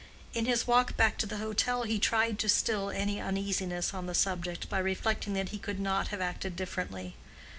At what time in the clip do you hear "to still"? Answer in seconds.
2.39-2.89